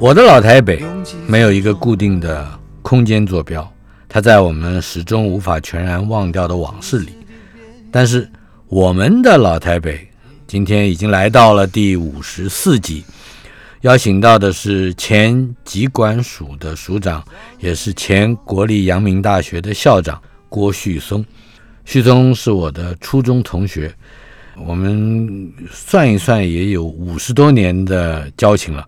[0.00, 0.82] 我的老台北
[1.28, 2.44] 没有一个固定的
[2.82, 3.72] 空间坐标，
[4.08, 7.12] 它在我们始终无法全然忘掉的往事里。
[7.88, 8.28] 但是
[8.66, 10.08] 我们的老台北
[10.48, 13.04] 今天已经来到了第五十四集，
[13.82, 17.24] 邀请到的是前疾管署的署长，
[17.60, 21.24] 也是前国立阳明大学的校长郭旭松。
[21.84, 23.94] 旭松是我的初中同学。
[24.66, 28.86] 我们算一算，也有五十多年的交情了。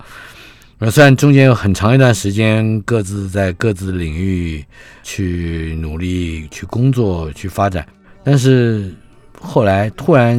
[0.79, 4.65] 那虽然中间有很长一段时间各自在各自领域
[5.03, 7.87] 去努力、去工作、去发展，
[8.25, 8.93] 但是
[9.41, 10.37] 后来突然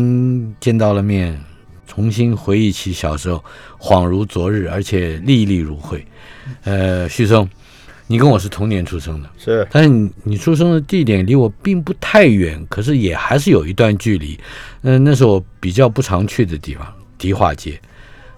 [0.60, 1.40] 见到了面，
[1.88, 3.44] 重新回忆起小时候，
[3.80, 6.06] 恍如昨日，而且历历如绘。
[6.64, 7.50] 呃，旭松。
[8.14, 14.40] 你跟我是同年出生的，是，但是你你出生的地点离我并不太远，可是也还是有一段距离。
[14.84, 16.86] 嗯，那是我比较不常去的地方，
[17.18, 17.82] 迪化街。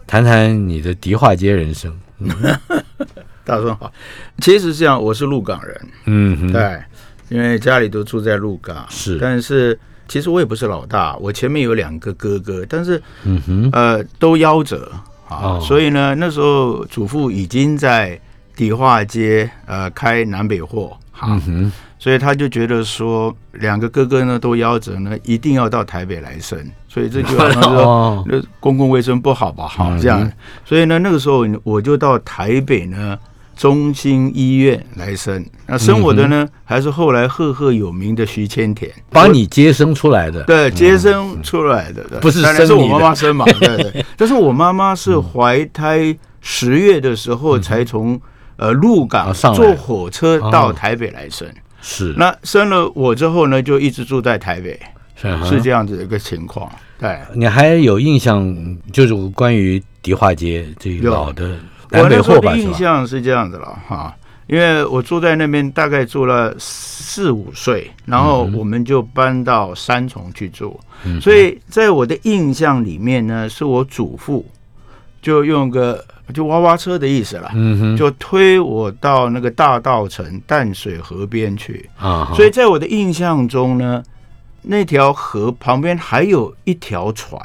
[0.07, 1.93] 谈谈你的迪化街人生。
[3.43, 3.91] 大叔好，
[4.37, 6.81] 其实这样，我是鹿港人，嗯，对，
[7.27, 14.89] 因为家里都住在鹿港，是，但是其实我也不是老大，我前面有两个哥哥，但是，嗯哼，呃，都夭折。
[15.27, 18.17] 啊，所以呢，那时候祖父已经在。
[18.55, 21.39] 迪化街，呃，开南北货，好，
[21.97, 26.57] 所以他就觉得说，两个哥哥呢都夭折呢，一定要到台北来生，
[26.87, 30.31] 所以这 就好像说，那公共卫生不好吧，好这样，
[30.63, 33.17] 所以呢，那个时候我就到台北呢
[33.55, 48.21] 中心医院来生，那生我的呢，还是后来赫赫有名的徐千田，把你接生出来的，对，接生出来的，不是生是我妈妈生嘛，对对， 但是我妈妈是怀胎十月的时候才从。
[48.57, 51.45] 呃，鹿港坐火车到台北来生，
[51.81, 52.13] 是。
[52.17, 54.79] 那生了我之后呢，就一直住在台北，
[55.43, 56.71] 是这样子的一个情况。
[56.97, 58.55] 对，你还有印象，
[58.93, 61.57] 就是关于迪化街这老的
[61.89, 62.55] 南北货吧？
[62.55, 64.15] 印象是这样子了哈，
[64.47, 70.79] 因为我住在那边大概住了四五岁，然后我们就搬到三重去住，
[71.19, 74.45] 所以在我的印象里面呢，是我祖父
[75.21, 76.01] 就用个。
[76.33, 77.51] 就挖挖车的意思了，
[77.97, 82.31] 就推我到那个大道城淡水河边去啊。
[82.35, 84.03] 所以在我的印象中呢，
[84.61, 87.39] 那条河旁边还有一条船，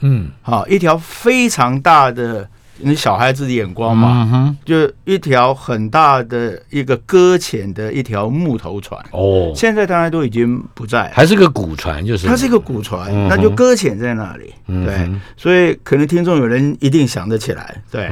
[0.00, 2.48] 嗯，好，一条非常大的。
[2.78, 9.00] 你小孩子的眼光嘛，就一条很大的一个搁浅的一条木头船。
[9.10, 12.26] 哦，现在当然都已经不在，还是个古船，就是。
[12.26, 14.52] 它是一个古船，那就搁浅在那里。
[14.66, 18.10] 对，所以可能听众有人一定想得起来，对，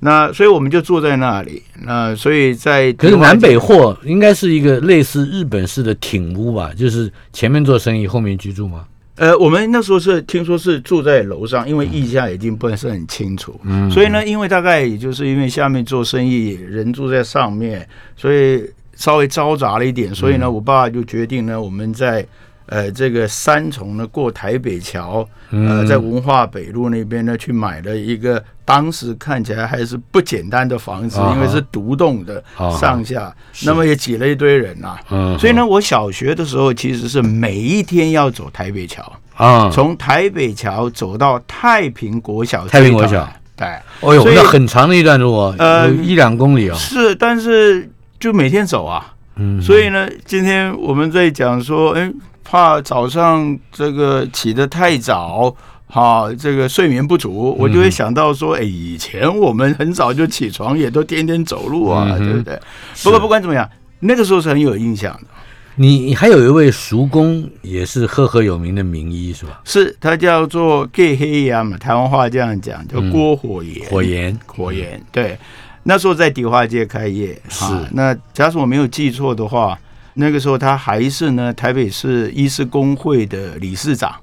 [0.00, 8.84] 那所以我们就坐在那里，那所以在可是南北货应该是一个类似日本式的挺屋吧，就是前面做生意，后面居住吗？
[9.20, 17.86] 呃，我们那时候是听说是住在楼上，因为意向已经不是很清楚，嗯所以呢，因为大概也就是因为下面做生意，人住在上面，
[18.16, 18.64] 所以
[18.96, 22.26] 稍微嘈杂了一点，所以呢，我爸就决定呢，我们在。
[22.70, 32.40] 呃，这个三重呢，过台北桥，呃，在文化北路那边呢，去买了一个当时看起来还是不简单的房子，因为是独栋的，
[32.78, 34.96] 上下，那么也挤了一堆人呐。
[35.36, 42.68] 所以呢，我小学的时候其实是每一天要走台北桥啊，从台北桥走到太平国小。
[42.68, 43.66] 太平国小，对，
[43.98, 46.74] 哦呦，那很长的一段路哦，呃，一两公里哦。
[46.76, 47.90] 是，但是
[48.20, 49.12] 就每天走啊。
[49.34, 52.08] 嗯，所以呢，今天我们在讲说，哎。
[52.50, 55.54] 怕早上这个起得太早，
[55.86, 62.60] 哈，这个睡眠不足，我就会想到说，哎，以前我们很早就起床，也都天天走路啊，对不对？
[63.04, 63.70] 不过不管怎么样，
[64.00, 65.28] 那个时候是很有印象的。
[65.76, 69.60] 你还有一位叔公，也是赫赫有名的名医，是吧？
[69.64, 73.88] 是他叫做 Gay 黑呀嘛，台湾话这样讲，叫郭火炎。
[73.88, 75.38] 火炎，火炎，对。
[75.84, 77.64] 那时候在迪化街开业，是。
[77.92, 79.78] 那假使我没有记错的话。
[80.14, 84.14] 那个时候他还是呢台北市医师工会的理事长，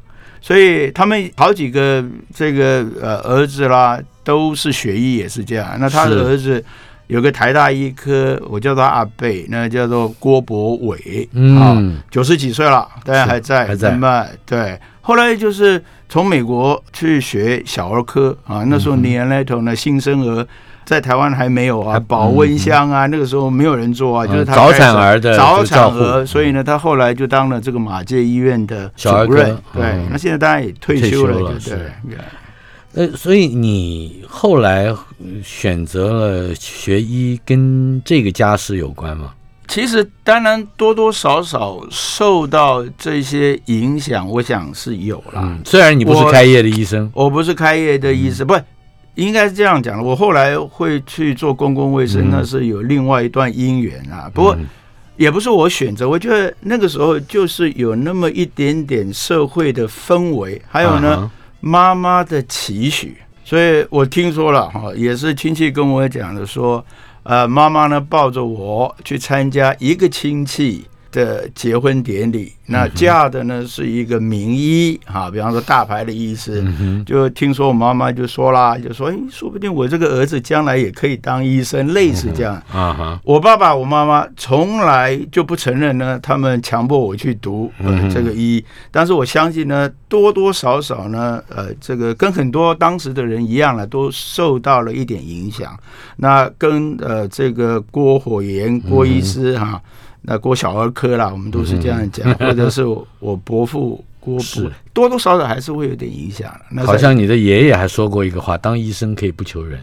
[0.41, 2.03] 所以他们好几个
[2.33, 5.77] 这个呃儿子啦，都是学医也是这样。
[5.79, 6.65] 那他的是儿子
[7.07, 11.23] 有个台大医科，我叫他阿贝，那叫做郭博伟，
[11.57, 13.91] 啊，嗯，九十几岁了，当然是还在，还在。
[13.91, 20.45] 那么对，后来就是从美国去学小儿科啊，那时候年那头呢，新生儿。
[20.87, 29.57] 在台湾还没有啊，保温箱啊，那个时候没有人做啊，嗯就是他早产儿的早产儿，所以呢，他后来就当了这个马街医院的主小儿科任。
[29.73, 32.17] 对嗯，那现在当然也退退休了，对不对。
[32.93, 34.95] 呃，所以你后来呃
[35.43, 39.33] 选择了学医，跟这个家世有关吗？
[39.67, 45.41] 其实当然多多少少受到这些影响，我想是有啦。
[45.43, 48.57] 嗯，虽然你不是我开业的医生，我不是开业的医生，不
[49.17, 50.03] 应该是这样讲的。
[50.03, 54.31] 我后来会去做公共卫生，嗯那是有另外一段姻缘啊。
[54.33, 54.65] 不过嗯
[55.17, 61.17] 也不是我选择，我觉得那个时候就是有那么一点点社会的氛围，还有呢。
[61.17, 66.85] 啊妈妈的期许，所以我听说了哈，也是亲戚跟我讲的说，
[67.23, 76.63] 呃，妈妈呢抱着我去参加一个亲戚的结婚典礼，那嫁的呢是一个名医哈，比方说大牌的医师，
[77.05, 82.55] 就听说我妈妈就说啦，就说，哎，说不定我这个儿子将来也可以当医生，类似这样。
[82.71, 87.71] 啊哈，我爸爸、我妈妈从来就不承认呢，他们强迫我去读
[88.13, 95.77] 这个医，但是我相信呢，多多少少呢，呃，这个跟很多当时的人一样了，都受到了一点影响。
[96.17, 99.81] 那跟呃这个郭火炎郭医师哈、
[100.29, 106.53] 那郭小儿科啦，我们都是这样讲，或者是我我伯父郭是伯，多多少少还是会有点影响。
[106.69, 109.81] 那好像你的爷爷还说过一个话：当医生可以不求人。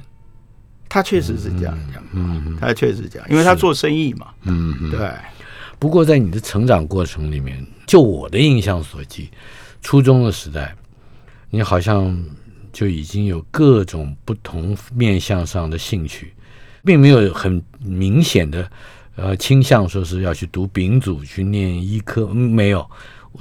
[0.86, 4.90] 他确实是这样讲，嗯他确实这样，因为他做生意嘛，嗯嗯。
[4.90, 5.10] 对。
[5.78, 9.30] 不过在你的成长过程里面，就我的印象所及，
[9.80, 10.76] 初中的时代，
[11.48, 12.22] 你好像
[12.70, 16.34] 就已经有各种不同面向上的兴趣，
[16.84, 18.70] 并没有很明显的
[19.16, 22.84] 呃倾向，说是要去读丙组去念医科，嗯没有。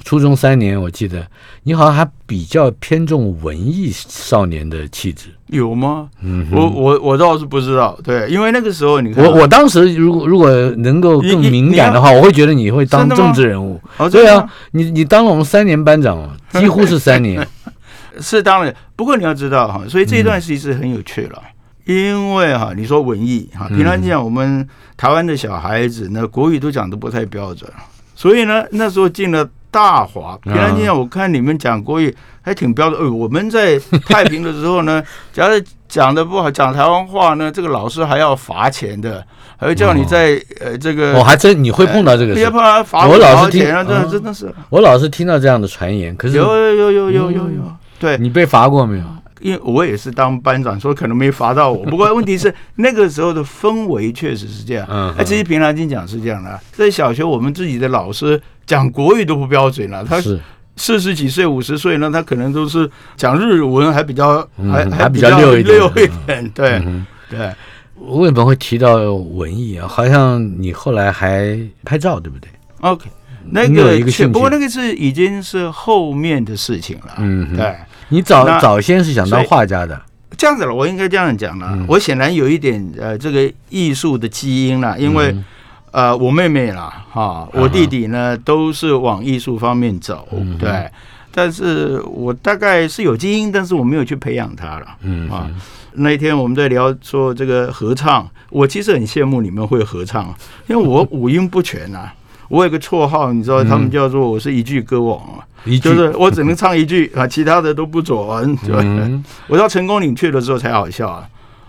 [0.04, 1.24] 初中三年，我记得
[1.62, 5.28] 你好像还比较偏重文艺少年的气质。
[5.46, 6.10] 有吗？
[6.20, 13.80] 嗯我我我倒是不知道，对，因为那个时候你看，我我当时如果如果能够更敏感的话，我会觉得你会当政治人物。
[13.96, 17.46] 哦，对啊你你当了我们三年班长了，几乎是三年。
[18.20, 21.40] 是当然，不过你要知道哈，所以这一段其实很有趣了。
[21.84, 27.70] 因为哈，你说文艺哈，嗯平常讲我们台湾的小孩子呢，国语都讲的不太标准，
[28.14, 33.00] 所以呢，那时候进了大华，平常讲我看你们讲国语还挺标准。
[33.00, 35.02] 呃，我们在太平的时候呢，
[35.32, 39.24] 假如讲的不好，讲台湾话呢，这个老师还要罚钱的，
[39.56, 42.40] 还会叫你在呃这个我还真你会碰到这个事。
[42.40, 44.54] 要不，然罚我老是听钱啊，真的哦真的是。
[44.70, 47.50] 我老是听到这样的传言，可是有有有有有有。
[47.50, 49.04] 有，对，你被罚过没有？
[49.44, 51.84] 因为我也是当班长，所以可能没罚到我。
[51.84, 54.86] 不过问题是那个时候的氛围确实是这样。
[54.90, 60.40] 嗯哎，其实平常心讲是这样的，在小学我们自己的老师讲国语都不标准了，他是
[60.76, 67.52] 四十几岁、五十岁呢，他可能都是讲日文还比较嗯还还比比较较溜一点溜一点，对嗯对。
[67.96, 69.86] 我为什么会提到文艺啊？
[69.86, 72.48] 好像你后来还拍照，对不对
[72.80, 73.10] ？OK，
[73.50, 73.98] 那个
[74.32, 77.14] 不过那个是已经是后面的事情了。
[77.18, 77.74] 嗯对。
[78.08, 80.00] 你早早先是想当画家的，
[80.36, 81.68] 这样子了，我应该这样讲了。
[81.72, 81.84] 嗯。
[81.88, 85.44] 我显然有一点呃，这个艺术的基因了，因为、嗯
[85.92, 90.58] 呃，我妹妹啦，哈，我弟弟呢，都是往艺术方面走，嗯。
[90.58, 90.88] 对。
[91.36, 94.86] 但是我大概是有基因，但是我没有去培养它了。
[95.02, 95.50] 嗯啊，
[95.94, 100.32] 那一天我们在聊说这个合唱，我其实很羡慕你们会合唱，
[100.68, 102.08] 因为我 五音不全呐、
[102.54, 108.16] 我有个绰号，你知道，他们叫做我是一句歌王啊，嗯就是我只能唱一句啊， 其他的都不准。
[108.58, 108.76] 对。
[108.76, 111.28] 嗯我到成功岭去的时候才好笑啊。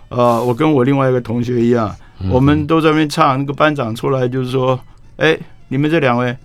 [0.10, 2.30] 呃，我跟我另外一个同学一样，嗯。
[2.30, 4.80] 我们都在那边唱，那个班长出来就是说
[5.18, 5.36] ：“哎，
[5.70, 6.38] 你们这两位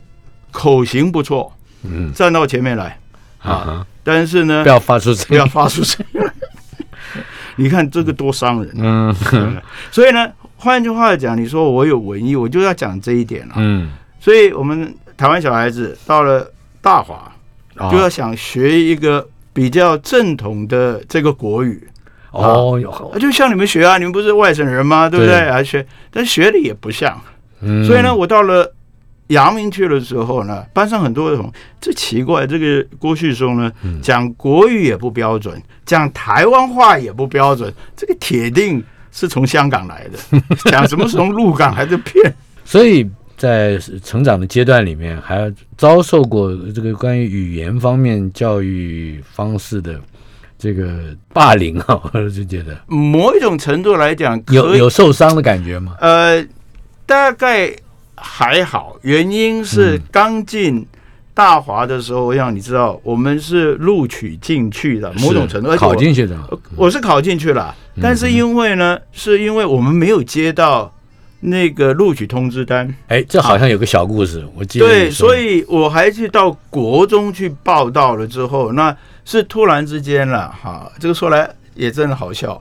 [0.50, 2.10] 口型不错，嗯。
[2.14, 2.98] 站到前面来，
[3.42, 6.20] 啊哈，但是呢不，要发出不要，发出声音。
[6.22, 6.32] 来。
[7.56, 8.72] 你看这个多伤人。
[8.74, 9.14] 嗯。
[9.90, 13.54] 所以呢，换句话讲，你说我有文艺，我就要讲这一点了。
[13.58, 16.48] 嗯，所以我们台湾小孩子到了
[16.80, 17.32] 大华，
[17.78, 21.88] 哦就要想学一个比较正统的这个国语。
[22.32, 22.78] 哦，
[23.12, 25.08] 啊，就像你们学啊，你们不是外省人吗？
[25.08, 25.34] 对不对？
[25.34, 27.20] 对啊，学，但学的也不像。
[27.62, 28.72] 嗯所以呢，我到了
[29.26, 42.32] 阳明去的时候呢，班上很多人，这奇怪，这个郭旭松呢，嗯讲国语也不标准，讲台湾话也不标准，这个铁定是从香港来的， 讲什么从鹿港还是骗。
[42.64, 43.04] 所以
[43.40, 49.98] 在成长的阶段里面，还遭受过这个关于语言方面教育方式的
[50.58, 52.78] 这个霸凌啊，我就觉得。
[52.86, 55.96] 某一种程度来讲，有有受伤的感觉吗？
[56.00, 56.46] 呃，
[57.06, 57.74] 大概
[58.14, 60.86] 还好，原因是嗯刚进
[61.32, 66.36] 大华的时候，我想你知道，我们是录取进去的，某种程度，考进去的，
[66.76, 68.02] 我是考进去了，嗯。
[68.02, 70.94] 但是因为呢，是因为我们没有接到
[71.40, 78.94] 那个录取通知单，哎，这好像有个小故事，我记得对，所以我还去到国中去报道了之后，那
[79.24, 82.60] 是突然之间了哈，这个说来也真的好笑。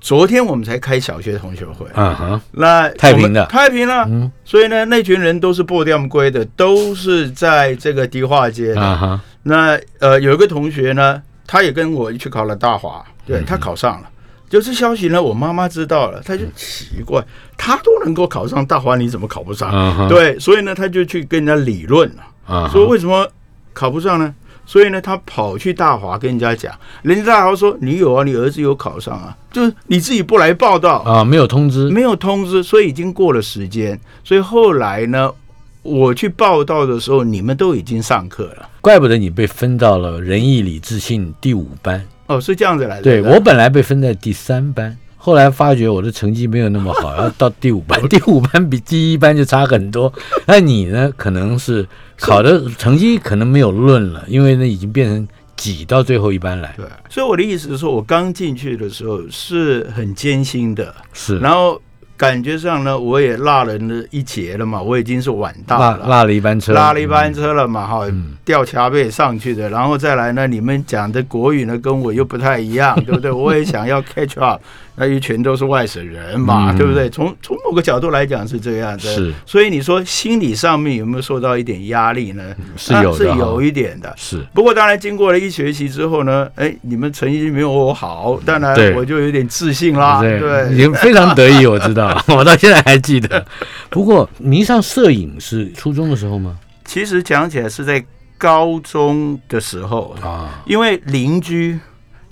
[0.00, 3.44] 昨天我们才开小学同学会，啊哈，那太平的。
[3.46, 4.30] 太平了，嗯。
[4.44, 8.80] 所以呢，那群人都是破掉龟的，都是在这个迪化街的。
[8.80, 14.08] 啊哈，那呃，有一个同学呢，他也跟我一起考了大华，对他考上了。
[14.48, 17.24] 就这消息呢，我妈妈知道了，她就奇怪，
[17.56, 20.08] 她都能够考上大华，你怎么考不上？
[20.08, 23.28] 对，所以呢，她就去跟人家理论了，说为什么
[23.72, 24.34] 考不上呢？
[24.66, 33.98] 所以呢，他跑去大华跟人家讲，人家大华说你有啊，你儿子有考上啊，就是你自己不来报道，啊没有通知，没有通知，所以已经过了时间。
[34.22, 35.32] 所以后来呢，
[35.80, 38.68] 我去报道的时候，你们都已经上课了。
[38.82, 42.04] 怪不得你被分到了仁义礼智信第五班。
[42.28, 43.02] 哦，是这样子来的。
[43.02, 48.00] 对我本来被分在第三班，后来发觉我的成绩没有那么好， 要到第五班。
[48.08, 50.12] 第五班比第一班就差很多。
[50.46, 51.12] 那你呢？
[51.16, 51.86] 可能是
[52.18, 56.72] 考的成绩可能没有论了，因为呢已经变成挤到最后一班来。
[56.76, 61.80] 对，所以我的意思是说，我刚进去的时候是很艰辛的，是然后
[62.18, 65.96] 感觉上呢，我也落了那一截了嘛，我已经是晚到了。
[65.98, 73.30] 落落了一班车，落了一班车了嘛，哈、嗯吊桥背上去的，然后再来呢，你们讲的国语呢跟我又不太一样，对不对？
[73.32, 74.60] 我也想要 catch up，
[74.98, 77.08] 那一群都是外省人嘛，嗯对不对？
[77.10, 82.54] 从从某个角度来讲是这样的，是所以你说心理上面有没有受到一点压力呢？
[82.76, 84.12] 是有的是有一点的。
[84.16, 90.20] 是不过当然，经过了一学期之后呢，哎，你们成绩没有我好，当然对我就有点自信啦。
[90.20, 93.44] 对，非常得意，我知道， 我到现在还记得。
[93.90, 96.58] 不过迷上摄影是初中的时候吗？
[96.84, 98.04] 其实讲起来是在
[98.36, 101.78] 高中的时候，啊，因为邻居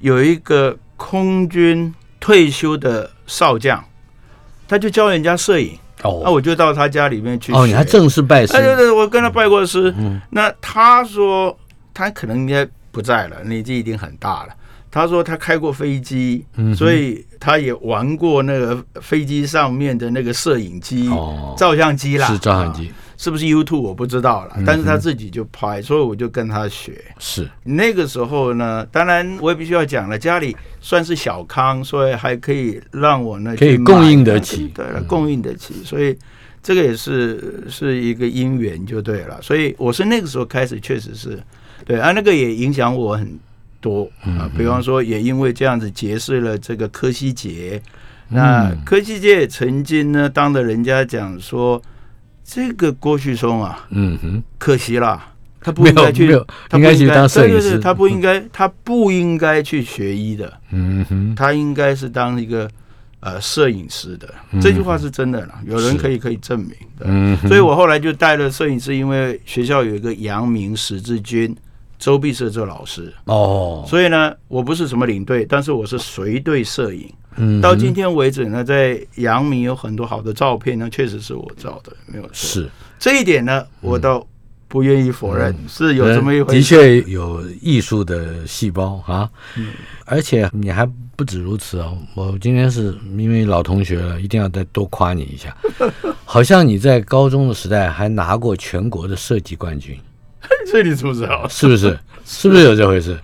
[0.00, 1.92] 有一个空军
[2.26, 3.84] 退休的少将，
[4.66, 8.52] 他就教人家摄影，那、哦我就到他家里面去哦，你还正式拜师。
[8.56, 9.94] 哎，对对，我跟他拜过师。
[9.96, 11.56] 嗯那他说
[11.94, 14.48] 他可能应该不在了，年纪已经很大了。
[14.90, 26.92] 他说他开过飞机，嗯所以他也玩过那个飞机上面的那个摄影机、哦，照相机啦，是照相啊机，是不是 YouTube 我不知道了但是他自己就拍，所以我就跟他学。
[27.18, 36.16] 是那个时候呢，当然我也必须要讲了，家里算是小康，所以还可以让我呢可以供应得起 对了，嗯供应得起，所以
[36.62, 39.40] 这个也是是一个因缘就对了。
[39.40, 41.42] 所以我是那个时候开始，确实是
[41.84, 43.38] 对啊，那个也影响我很
[43.80, 44.50] 多嗯啊。
[44.58, 47.80] 比方说，也因为这样子结识了这个柯西杰，
[48.28, 51.80] 那嗯柯西杰也曾经呢，当着人家讲说，
[52.46, 55.32] 这个郭旭松啊，嗯哼，可惜啦。
[55.60, 56.28] 他不没应该去
[56.68, 62.70] 他不应该去当摄影师他不应该，他不应该去学医的，嗯哼，他应该是当一个
[63.18, 64.32] 呃摄影师的。
[64.52, 67.06] 嗯这句话是真的啦，有人可以可以证明的。
[67.06, 71.52] 嗯哼，所以我后来就带了摄影师，因为学校有一个阳明十字军，
[71.98, 77.12] 周碧社这老师，哦，所以呢，我不是什么领队，但是我是随队摄影。
[77.36, 82.32] 嗯到今天为止呢，在阳明有很多好的照片呢，确实是我照的，没有错。
[82.34, 84.26] 是这一点呢，我倒
[84.68, 86.62] 不愿意否认，是有这么一回的。
[86.62, 89.68] 确有艺术的细胞啊，嗯
[90.04, 91.96] 而且你还不止如此哦。
[92.14, 95.56] 我今天是因为老同学了，一定要再多夸你一下。
[96.24, 99.96] 好像你在高中的时代还拿过全国的设计冠军，
[100.70, 101.46] 这你知不知道？
[101.48, 101.98] 是不是？
[102.24, 103.16] 是不是有这回事？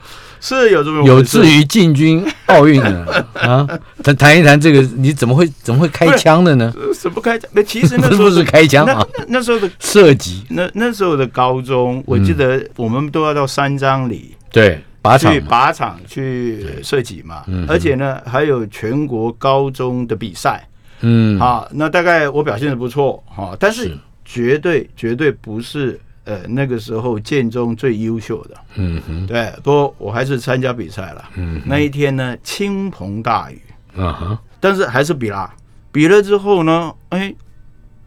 [0.44, 3.64] 是有这么有志于进军奥运的 啊？
[4.02, 6.72] 谈谈一谈这个，你怎么会怎么会开枪的呢？
[6.76, 7.48] 呃什么开枪？
[7.52, 17.44] 那其实那时候 不是开枪那啊，那那时候的射击那那时候的高中，我记得我们都要到三张里对靶场去靶场去射击嘛。
[17.46, 20.68] 嗯，而且呢还有全国高中的比赛。
[21.02, 21.38] 嗯。
[21.38, 21.64] 啊。
[21.70, 23.98] 那大概我表现的不错哈，但是是。
[24.24, 28.56] 绝对绝对不是呃那个时候建中最优秀的。
[28.76, 31.24] 嗯哼对，不过我还是参加比赛了。
[31.36, 33.60] 嗯那一天呢，倾盆大雨。
[33.96, 35.54] 啊哈但是还是比啦，
[35.90, 37.34] 比了之后呢，哎，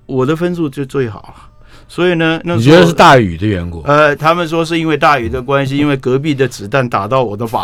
[0.05, 1.51] 我的分数就最好了。
[1.88, 3.84] 所以呢，那你觉得是大雨的缘故？
[3.84, 7.62] 呃，他们说是因为大雨的关系，因为隔壁的子弹打到我的靶。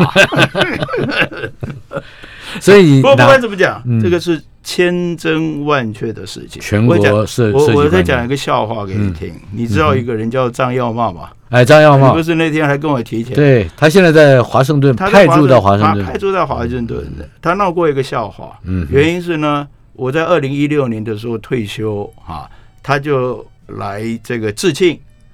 [2.60, 6.62] 所以你不过不管怎么讲，嗯这个是千真万确的事情。
[6.62, 9.34] 全国我我再讲一个笑话给你听。
[9.52, 11.30] 你知道一个人叫张耀茂吗？
[11.50, 13.36] 哎，张耀茂你不，是那天还跟我提起来？
[13.36, 17.28] 对他现在在华盛顿派驻到华盛他顿，派驻在华盛顿的。
[17.42, 22.50] 他闹过一个笑话，嗯，原因是呢，我在二零一六年的时候退休啊，
[22.82, 24.72] 他就来这个致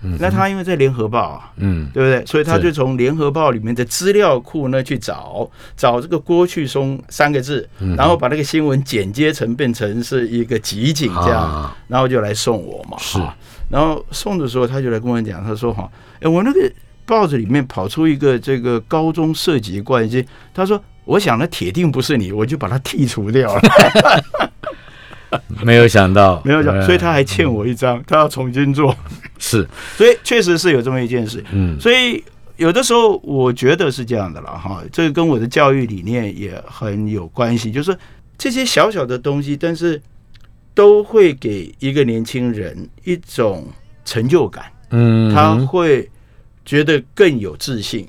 [0.01, 0.17] 庆。
[0.19, 2.25] 那他因为在联合报啊，嗯对不对？
[2.25, 12.97] 所以他就从联合报里面的资料库呢去找找这个郭去松三个字，嗯然后把那个新闻剪接成变成是一个集锦这样，啊然后就来送我嘛。
[12.99, 13.19] 是
[13.69, 15.89] 然后送的时候他就来跟我讲，他说哈，
[16.21, 16.71] 哎，我那个
[17.05, 20.81] 报纸里面跑出一个这个高中涉及关系，他说。
[21.07, 23.61] 我想那铁定不是你，我就把它剔除掉了。
[25.63, 28.95] 没有想到，没有讲，呃所以他还欠我一张，他要重新做。
[29.37, 31.43] 是，所以确实是有这么一件事。
[31.51, 32.23] 嗯所以
[32.55, 37.97] 有的时候我觉得是这样的了哈，这个跟我的教育理念也很有关系，就是
[38.37, 40.01] 这些小小的东西，但是
[40.73, 43.67] 都会给一个年轻人一种
[44.05, 46.09] 成就感，嗯，他会
[46.65, 48.07] 觉得更有自信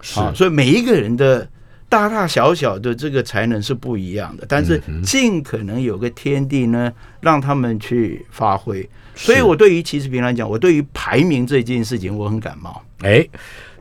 [0.00, 0.32] 是啊。
[0.34, 1.48] 所以每一个人的。
[1.92, 8.88] 大大小小的这个才能是不一样的，但是嗯尽可能有个天地呢，让他们去发挥。
[9.14, 12.82] 所以，我对于其实平来讲，我对于排名这件事情，我很感冒。
[13.02, 13.22] 哎，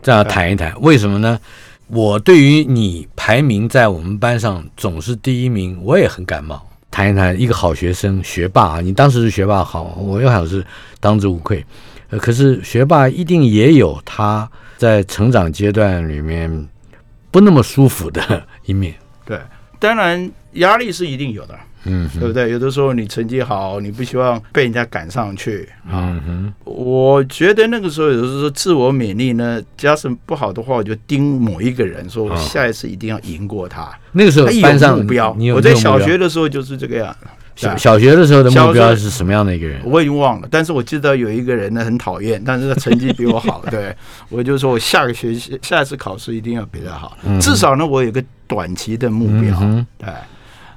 [0.01, 1.39] 这样谈一谈，为什么呢？
[1.88, 6.62] 我对于你排名在我们班上总是第一名，我也很感冒。
[6.91, 10.62] 谈一谈一个好学生、学霸啊，你当时是学霸好，我又好是
[11.00, 11.65] 当之无愧。
[12.10, 16.68] 呃，可是学霸一定也有他在成长阶段里面
[17.32, 18.94] 不那么舒服的一面。
[19.26, 19.40] 对，
[19.80, 22.52] 当然压力是一定有的，嗯对不对？
[22.52, 26.12] 有的时候你成绩好，你不希望被人家赶上去啊。
[26.12, 33.90] 嗯哼，我觉得那个时候有的时候自我勉励呢，加上不好的话，我就盯某一个人，说我啊下一次一定要赢过他。
[34.12, 37.16] 那个时候他班上有目标我在小学的时候就是这个样。
[37.55, 39.81] 小小学的时候的目标是什么样的一个人？
[39.84, 43.96] 我已经忘了，但是我记得有一个人呢很讨厌，但是他成绩比我好， 对
[44.29, 50.10] 我就说我下个学期下一次考试一定要比他好，至少呢我有个短期的目标，嗯，对。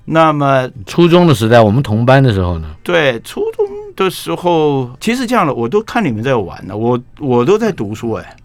[0.06, 2.68] 那么初中的时代，我们同班的时候呢？
[2.82, 8.36] 对初中的时候，其实这样的我都看你们在玩呢，我我都在读书哎，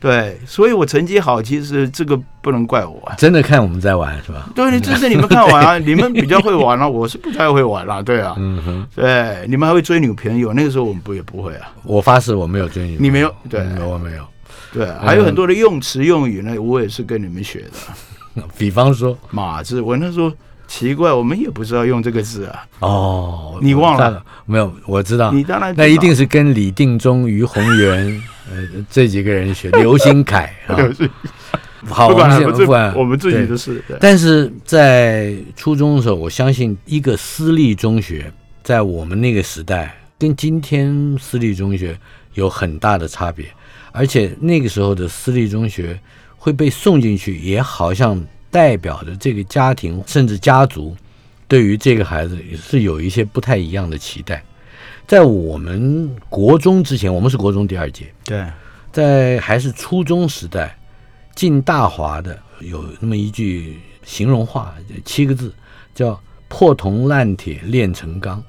[0.00, 3.14] 对，所以我成绩好，其实这个不能怪我啊。
[3.16, 4.48] 真的看我们在玩是吧？
[4.54, 13.34] 对，这是你们看玩啊， 你们比较会玩啊，我是不太会玩啦、对啊，嗯哼，对，你们还会追女朋友，那个时候我们不也不会啊，我发誓我没有追你，你没有？
[13.50, 13.60] 对。
[13.60, 14.24] 嗯我没有。
[14.72, 18.42] 对，还有很多的用词用语呢，我也是跟你们学的。
[18.56, 20.30] 比方说，马字，我那时候
[20.68, 24.22] 奇怪，我们也不知道用这个字啊，哦，你忘了？
[24.44, 24.72] 没有？
[24.86, 30.76] 我知道，你当然那一定是跟李定中、于洪元 呃这几个人学， 刘新凯啊。
[31.86, 32.94] 好，不我们先管不管。
[32.94, 33.46] 我们自己对。
[33.46, 33.82] 的事。
[34.00, 38.30] 但是在初中的时候，我相信一个私立中学
[38.62, 41.98] 在我们那个时代跟今天私立中学
[42.34, 43.46] 有很大的差别，
[43.92, 45.98] 而且那个时候的私立中学
[46.36, 48.20] 会被送进去，也好像
[48.50, 50.96] 代表着这个家庭甚至家族
[51.46, 54.42] 对于这个孩子也是有一些不太一样的期待。
[55.06, 58.46] 在我们国中之前，我们是国中第二届，对，
[58.92, 60.78] 在还是初中时代，
[61.34, 64.74] 进大华的有那么一句形容话，
[65.06, 65.52] 七个字，
[65.94, 68.42] 叫“破铜烂铁炼成钢”，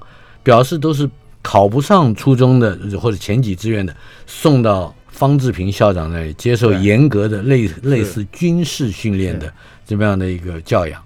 [0.44, 1.08] 表示都是
[1.40, 9.52] 考不上初中的或者前几志愿的，送到方志平校长那里接受严格的类类似军事训练的
[9.86, 10.98] 这么样的一个教养。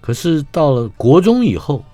[0.00, 1.84] 可是到了国中以后，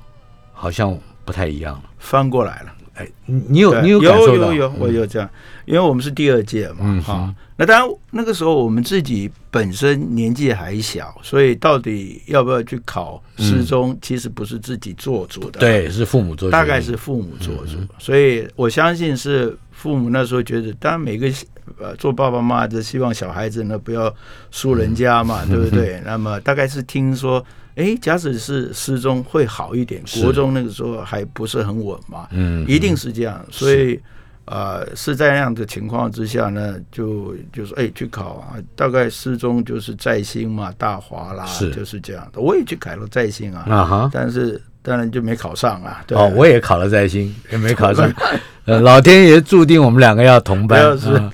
[0.53, 1.85] 好像不太一样了。
[1.99, 2.75] 翻过来了。
[2.99, 4.53] 哎，你你有你有感受到？
[4.53, 5.31] 有有，我有这样，
[5.67, 21.31] 因为我们是第二届嘛，嗯哈、哼那当然那个时候我们自己本身年纪还小，所以到底要不要去考师中，其实不是自己做主的，，嗯对，是父母做大概是父母做主，所以我相信是父母那时候觉得，当然每个
[21.79, 24.13] 呃做爸爸妈妈的希望小孩子呢不要
[24.51, 26.03] 输人家嘛，嗯对不对？
[26.05, 27.45] 那么大概是听说。
[27.79, 33.99] 哎，假使是师中会好一点，国中那个时候还不是很稳嘛，嗯，一定是这样，所以
[34.47, 42.41] 呃是在那样的情况之下呢，就就是哎去考啊，大概师中就是在兴嘛，大华啦，是就是这样的。
[42.41, 44.11] 我也去考了在兴啊，啊哈。
[44.13, 46.03] 但是当然就没考上啊。
[46.05, 48.13] 对哦，我也考了在新，也没考上。
[48.67, 50.81] 呃，老天爷注定我们两个要同班。
[50.83, 51.33] 要是啊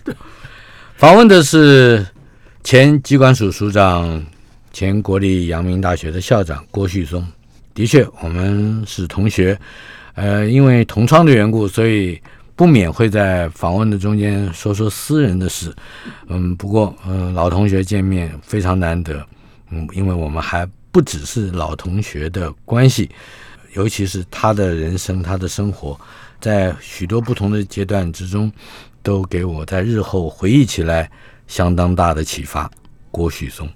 [0.97, 2.07] 访问的是
[2.63, 4.25] 前机关署署长、
[4.75, 7.25] 前国立阳明大学的校长郭旭松。
[7.73, 9.57] 的确，我们是同学，
[10.15, 12.21] 呃，因为同窗的缘故，所以
[12.57, 15.73] 不免会在访问的中间说说私人的事。
[16.27, 19.25] 嗯，不过，嗯、老同学见面非常难得。
[19.71, 23.09] 嗯，因为我们还不只是老同学的关系，
[23.75, 25.97] 尤其是他的人生、他的生活，
[26.41, 28.51] 在许多不同的阶段之中，
[29.05, 31.09] 都给我在日后回忆起来
[31.47, 32.69] 相当大的启发。
[33.13, 33.69] 郭旭松。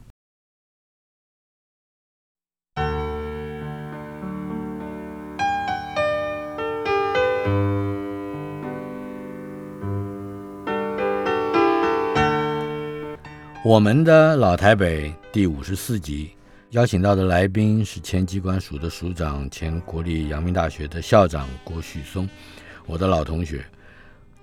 [13.69, 16.31] 我们的老台北第五十四集
[16.71, 22.27] 邀请到的来宾是前机关署的署长、前国立阳明大学的校长郭旭松，
[22.87, 23.63] 我的老同学。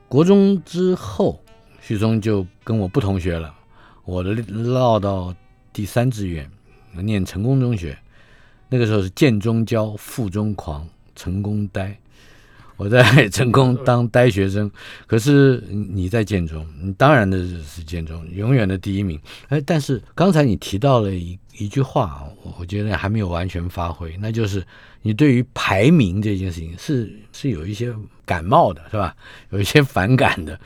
[0.08, 1.42] 国中之后，
[1.82, 3.52] 旭松就跟我不同学了，
[4.04, 5.34] 我的落到
[5.74, 6.48] 第三志愿，
[6.94, 7.98] 念成功中学。
[8.70, 11.98] 那个时候是建中骄，附中狂，成功呆。
[12.78, 14.70] 我在成功当呆学生，
[15.08, 19.20] 可是你在建中，你当然的是建中永远的第一名。
[19.48, 24.66] 哎，但是刚才你提到了一一句话，我我觉得还没有完全发挥，那就是
[25.02, 27.94] 你对于排名这件事情是是有一些
[28.26, 29.16] 感冒的，是吧？
[29.52, 30.60] 有一些反感的。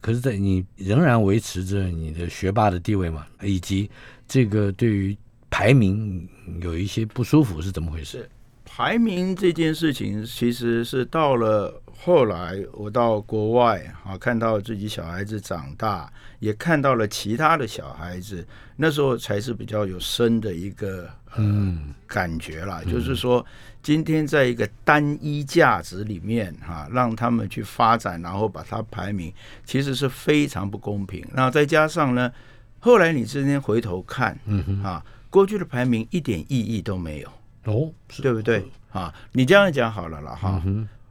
[0.00, 3.88] 可是，在你仍然维持着你的学霸的地位嘛，以及
[4.26, 5.16] 这个对于
[5.48, 6.28] 排名
[6.60, 8.28] 有一些不舒服，是怎么回事？
[8.74, 18.42] 排名这件事情，其实是到了后来，我到国外啊，看到自己小孩子长大，也看到了其他的小孩子，
[18.76, 21.06] 那时候才是比较有深的一个
[21.36, 22.80] 嗯感觉啦。
[22.90, 23.44] 就是说，
[23.82, 29.30] 今天在一个单一价值里面哈，让他们去发展，然后把它排名，
[29.66, 31.22] 其实是非常不公平。
[31.34, 32.32] 那再加上呢，
[32.80, 37.28] 后来你今天回头看，嗯哼啊，过去的排名一点意义都没有。
[37.64, 39.12] 哦，对不对啊？
[39.32, 40.62] 你这样讲好了了哈。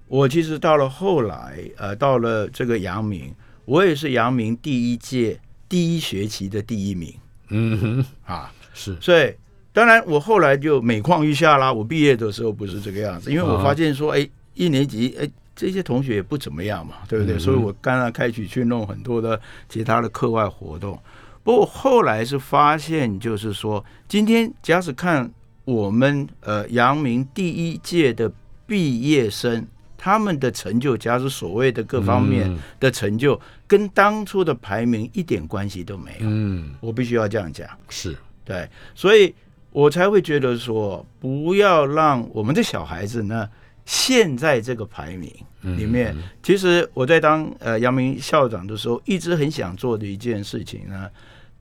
[0.07, 3.33] 我其实到了后来，呃，到了这个阳明，
[3.63, 7.13] 我也是阳明第一届第一学期的第一名。
[7.47, 8.97] 嗯哼，啊，是。
[8.99, 9.33] 所以
[9.71, 11.71] 当然我后来就每况愈下啦。
[11.71, 17.39] 我毕业的时候不是这个样子，因为我发现说，哎，一年级，哎，这些同学也不怎么样嘛，对不对？
[17.39, 21.01] 所以我刚刚开始去弄很多的其他的课外活动。
[21.41, 25.31] 不过后来是发现，就是说，今天假使看。
[25.71, 28.29] 我们呃，阳明第一届的
[28.67, 29.65] 毕业生，
[29.97, 36.27] 他们的成就，假如所谓的各方面的成就，跟当初的排名一点关系都没有。
[36.27, 37.69] 嗯，我必须要这样讲。
[37.89, 39.33] 是对，所以
[39.71, 43.47] 我才会觉得说，不要让我们的小孩子呢，
[43.85, 46.15] 陷在这个排名里面。
[46.43, 51.09] 其实我在当呃阳明校长的时候，一直很想做的一件事情呢，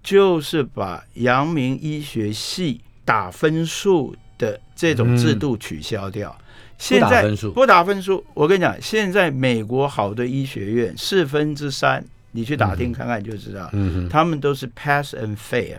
[0.02, 2.80] 就是把阳明医学系。
[3.04, 6.36] 打分数的这种制度取消掉，
[6.78, 8.24] 现在不打分数。
[8.34, 13.70] 我跟你讲，现在美国好的医学院四分之三，你去打听看看就知道，
[14.08, 15.78] 他们都是 pass and fail，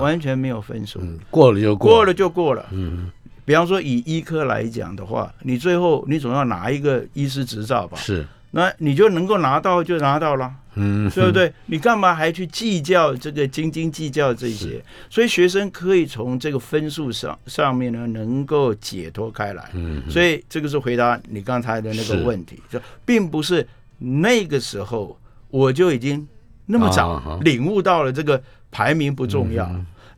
[0.00, 2.66] 完全没有分数，过了就过了就过了。
[2.72, 3.10] 嗯，
[3.44, 7.96] 比方说以医科来讲的话，你最后你总要拿一个医师执照吧？
[7.96, 8.26] 是。
[8.50, 11.52] 那你就能够拿到就拿到了，嗯，对不对？
[11.66, 14.82] 你干嘛还去计较这个斤斤计较这些？
[15.10, 19.70] 所以学生可以从这个分数上上面呢，能够解脱开来。
[19.74, 23.66] 嗯，所以这个是回答你刚才的那个问题，就并不是
[23.98, 25.18] 那个时候
[25.50, 26.26] 我就已经
[26.66, 29.70] 那么早领悟到了这个排名不重要，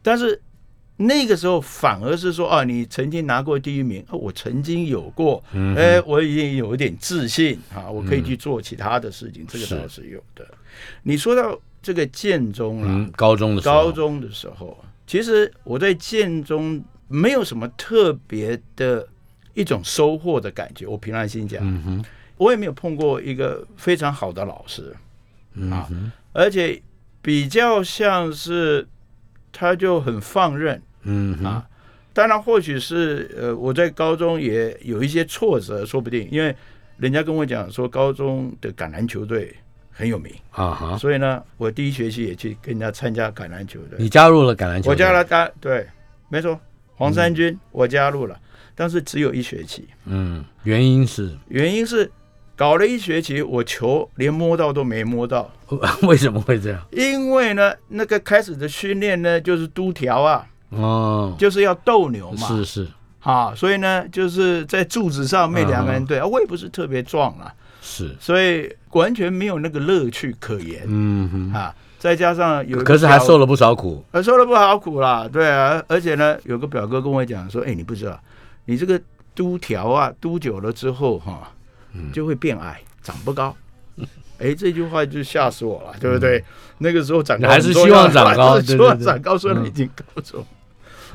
[0.02, 0.40] 但是。
[1.02, 5.42] 那个时候反而是说啊，你曾经拿过第一名，我曾经有过，
[5.74, 10.46] 哎，我已经有一点自信啊，我可以去做其他的事情，这个倒是有的。
[11.02, 19.08] 你说到这个建中啊，高中的高中的时候，其实我在建中没有什么特别的
[19.54, 20.86] 一种收获的感觉。
[20.86, 22.04] 我平常心讲，
[22.36, 24.94] 我也没有碰过一个非常好的老师
[25.70, 25.88] 啊，
[26.34, 26.82] 而且
[27.22, 28.86] 比较像是
[29.50, 30.82] 他就很放任。
[31.02, 31.66] 嗯啊，
[32.12, 36.54] 当然或许是呃，我在高中也有一些挫折，说不定，因为
[36.98, 39.54] 人家跟我讲说高中的橄榄球队
[39.90, 43.98] 很有名啊哈，所以呢，我第一学期也去跟人家参加橄榄球队。
[43.98, 44.90] 你加入了橄榄球？
[44.90, 45.86] 我加了，加对，
[46.28, 46.58] 没错，
[46.94, 48.38] 黄山军，我加入了，
[48.74, 49.88] 但是只有一学期。
[50.04, 51.36] 嗯，原因是？
[51.48, 52.10] 原因是
[52.56, 55.50] 搞了一学期，我球连摸到都没摸到。
[56.02, 56.86] 为什么会这样？
[56.92, 60.46] 因为呢，那个开始的训练呢，就是督条啊。
[60.70, 62.88] 哦，就是要斗牛嘛，是是，
[63.20, 67.52] 啊，所以呢，就是在柱子上面两个人对啊，我也不是特别壮啊，
[67.82, 78.18] 是，所以完全没有那个乐趣可言，嗯哼，啊，再加上有，可是还受了不少苦，呃，受了不少苦啦，对啊，而且呢，有个表哥跟我讲说，哎，你不知道，
[78.64, 79.00] 你这个
[79.34, 81.50] 督条啊，督久了之后哈，
[82.12, 83.54] 就会变矮，长不高。
[84.38, 86.42] 哎，这句话就吓死我了，对不对？
[86.78, 90.42] 那个时候长高还是希望长高，希望长高，虽然已经高中。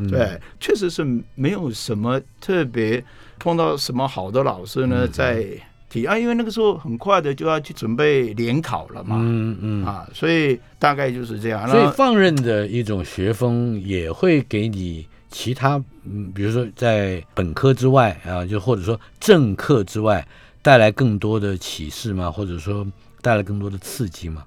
[0.09, 1.05] 对，确实是
[1.35, 3.03] 没有什么特别
[3.39, 5.45] 碰到什么好的老师呢，在
[5.89, 11.67] 提啊，因为那个时候很快的就要去准备联考了嘛，嗯嗯，啊，所以大概就是这样。
[11.69, 20.27] 所以放任的一种学风也会给你其他，嗯，比如说在本科之外啊，就或者说正课之外，
[20.61, 22.31] 带来更多的启示吗？
[22.31, 22.85] 或者说
[23.21, 24.43] 带来更多的刺激吗？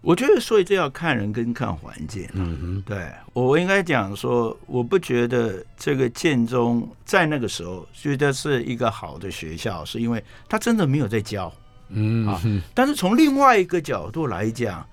[0.00, 2.26] 我觉得，所以这要看人跟看环境。
[2.32, 11.46] 嗯哼，对我应该讲说，我不觉得这个建中在那个时候觉得是一个好的学校，是因为他真的没有在教。
[11.46, 11.52] 啊
[11.92, 12.40] 嗯啊，
[12.72, 14.86] 但是从另外一个角度来讲，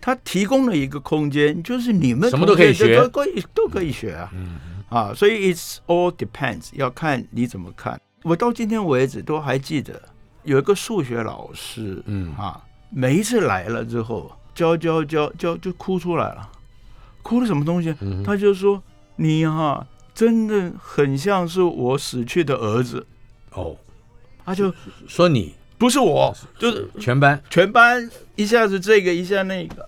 [0.00, 4.30] 他提供了一个空间，就是你们什么都可以学都可以都可以学啊。
[4.32, 8.00] 嗯啊，所以 it's all depends，要看你怎么看。
[8.22, 10.00] 我到今天为止都还记得
[10.44, 16.48] 有一个数学老师，嗯啊，每一次来了之后教教教教就哭出来了，
[17.22, 17.94] 哭了什么东西？
[18.00, 18.82] 嗯他就说
[19.16, 23.06] 你哈、真的很像是我死去的儿子，
[23.52, 23.76] 哦，
[24.44, 24.72] 他就
[25.08, 25.54] 说你。
[25.76, 27.42] 不是我，就是全班。
[27.50, 29.86] 全班一下子这个一下那个，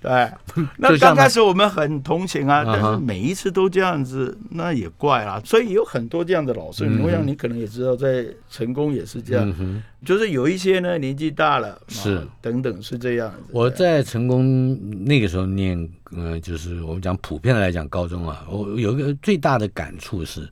[0.00, 0.30] 对。
[0.78, 5.40] 那刚开始我们很同情啊，但是每一次都这样子，那也怪啦。
[5.44, 13.32] 所以有很多这样的老师，嗯哼我想你可能也知道，在成功也是这样，嗯，就是有一些呢年纪大了，是啊等等是这样。
[13.50, 20.48] 我在成功那个时候念，呃，就是我们讲普遍的来讲，高中啊，我有一个最大的感触是，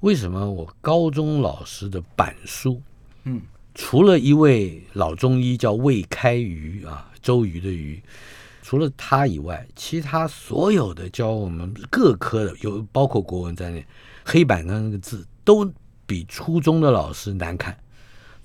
[0.00, 2.80] 为什么我高中老师的板书，
[3.24, 3.40] 嗯，
[3.74, 8.00] 除了一位老中医叫魏开瑜啊，周瑜的瑜，
[8.70, 13.84] 除了他以外，其他所有的教我们各科的，有包括国文在内，
[14.24, 15.68] 黑板上那个字都
[16.06, 17.76] 比初中的老师难看。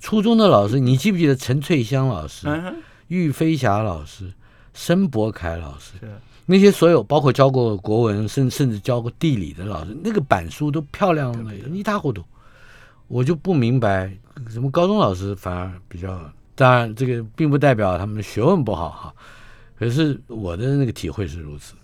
[0.00, 2.48] 初中的老师，你记不记得陈翠香老师？
[3.06, 4.32] 玉飞霞老师、
[4.74, 5.92] 申伯凯老师，
[6.44, 12.20] 那些所有包括教过国文，甚甚至教过地理的老师，那个板书都漂亮的一塌糊涂。
[13.06, 14.12] 我就不明白，
[14.48, 16.20] 什么高中老师反而比较，
[16.56, 19.14] 当然这个并不代表他们的学问不好哈，
[19.78, 21.74] 可是我的那个体会是如此，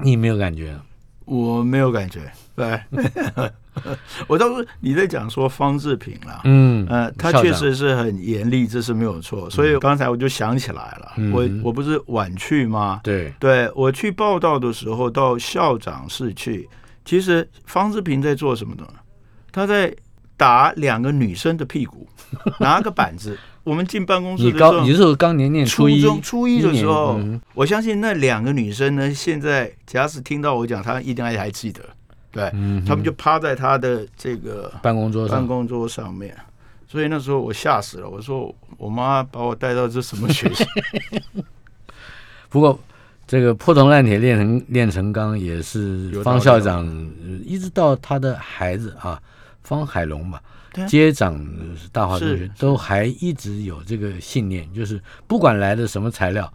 [0.00, 0.78] 你没有感觉？
[1.24, 2.80] 我没有感觉，对。
[4.28, 9.50] 我倒是你在讲说方志平啦，嗯呃，他确实是很严厉，这是没有错。
[9.50, 13.00] 所以刚才我就想起来了，嗯我我不是晚去吗？
[13.02, 16.68] 对，对我去报道的时候，到校长室去，
[17.04, 18.86] 其实方志平在做什么呢？
[19.50, 19.92] 他在
[20.36, 22.06] 打两个女生的屁股，
[22.60, 23.36] 拿个板子。
[23.64, 31.80] 我们进办公室的时候高，你，是我刚年念初一，中初一的时候，嗯我相信那两个女生呢，现在假使听到我讲，她一定还还记得。
[32.30, 36.36] 对，嗯他们就趴在她的这个办公桌上，办公桌上面，
[36.86, 38.08] 所以那时候我吓死了。
[38.08, 40.64] 我说我妈把我带到这什么学校？
[42.50, 42.78] 不过，
[43.26, 46.84] 这个破铜烂铁炼成炼成钢，也是方校长
[47.22, 49.18] 呃一直到他的孩子啊，
[49.62, 50.42] 方海龙吧
[50.74, 56.52] 对啊，接掌呃大华中学是，都还一直有这个信念，就是不管来的什么材料，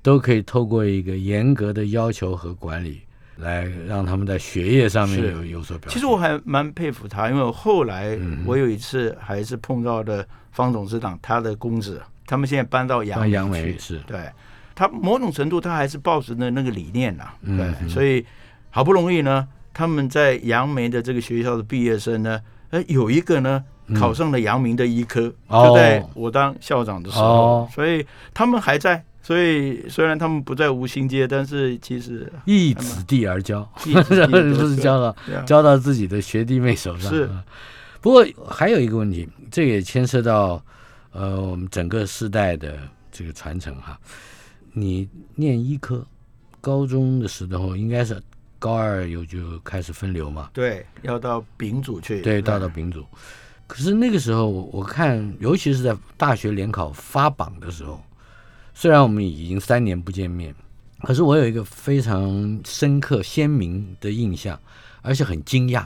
[0.00, 3.02] 都可以透过一个严格的要求和管理，
[3.38, 5.94] 来让他们在学业上面有有所表现。
[5.94, 8.44] 其实我还蛮佩服他，因为我后来嗯。
[8.46, 13.98] 我有一次还是碰到的方董事长他的公子，他们现在搬到杨梅是。
[14.06, 14.30] 对
[14.74, 17.88] 他某种程度他还是抱着那那个理念呐、嗯对，嗯。
[17.88, 18.24] 所以
[18.70, 23.64] 好不容易呢，他们在杨梅的这个学校的毕业生呢，呃，有一个呢。
[23.94, 29.00] 考上了阳明的医科，就在我当校长的时候，哦所以他们还在。
[29.22, 37.08] 所以虽然他们不在吴兴街，但是其实一子弟而教，一直记得不是教到对啊交到自己的学弟妹手上。
[37.08, 37.44] 是啊
[38.00, 40.60] 不过还有一个问题，这也牵涉到
[41.12, 42.76] 呃我们整个世代的
[43.12, 43.96] 这个传承哈。
[44.72, 46.04] 你念医科，
[46.60, 48.20] 高中的时候应该是
[48.58, 50.50] 高二有就开始分流嘛？
[50.52, 53.04] 对要到丙组去，对，到到丙组。
[53.66, 58.00] 可是那个时候，我看，尤其是在大学联考发榜的时候，
[58.74, 60.54] 虽然我们已经三年不见面，
[61.02, 64.58] 可是我有一个非常深刻、鲜明的印象，
[65.02, 65.84] 而且很惊讶，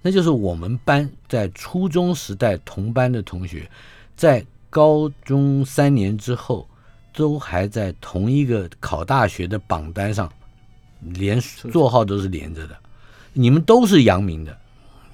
[0.00, 3.70] 那就是我们班在初中时代同班的同学，
[4.16, 6.68] 在高中三年之后，
[7.14, 10.28] 都还在同一个考大学的榜单上，
[11.10, 12.76] 连座号都是连着的。
[13.32, 14.56] 你们都是阳明的，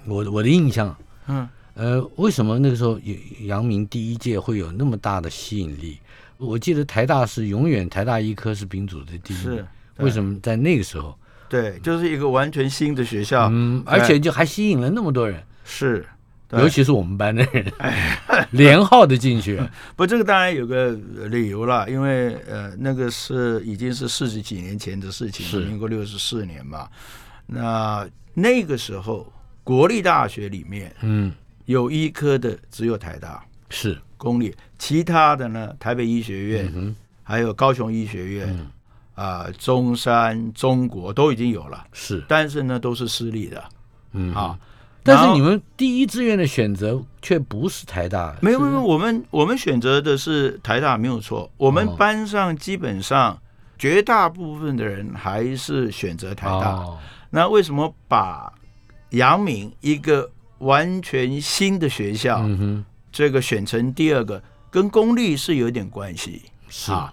[0.04, 0.96] 我我的印象。
[1.26, 2.98] 嗯，呃，为什么那个时候
[3.42, 5.98] 阳明第一届会有那么大的吸引力？
[6.36, 9.66] 我记得台大是永远台大医科是丙组的第一，是
[9.98, 11.16] 为什么在那个时候？
[11.48, 16.06] 对，就是一个完全新的学校，嗯，而且就还吸引了那么多人，是，对
[16.52, 17.72] 尤其是我们班的人，
[18.52, 19.60] 连号的进去。
[19.94, 20.92] 不，这个当然有个
[21.28, 26.88] 理由了，因为呃，那个是已经是四十几年前的事情民国六十四年嘛。
[27.46, 29.30] 那那个时候
[29.62, 31.32] 国立大学里面嗯，
[31.66, 38.70] 有医科的只有台大是，公立，其他的呢，台北医学院、嗯还有高雄医学院嗯。
[39.14, 43.64] 啊、中山、中国都已经有了，是，但是呢都是私立的。
[44.12, 44.32] 嗯。
[44.32, 44.58] 啊。
[45.02, 53.38] 但是你们第一志愿的选择却不是台大，没有没有，我们我们选择的是台大没有错，我们哦班上基本上
[53.78, 56.72] 绝大部分的人还是选择台大。
[56.72, 56.98] 哦。
[57.30, 58.52] 那为什么把
[59.10, 67.12] 阳明一个完全新的学校，嗯，这个选成第二个，跟公立是有点关系是，啊，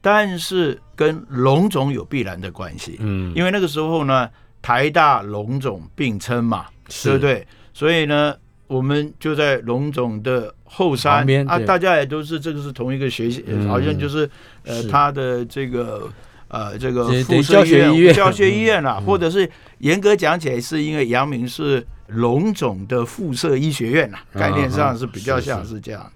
[0.00, 4.28] 但是跟龙总有必然的关系，嗯，因为那个时候呢，
[4.62, 6.72] 台大龙总并称嘛，是
[7.04, 7.46] 对不对？
[7.72, 8.34] 所以呢，
[8.66, 14.28] 我们就在龙总的后山啊，大家也都是这个是同一个学校，嗯好像就是
[14.64, 16.08] 呃是他的这个。
[16.50, 19.46] 呃，这个对附设对教学医医院教学医院啦、嗯或者是
[19.80, 26.10] 严格讲起来，是因为阳明是龙总的附设医学院啦、概念上是比较像是这样。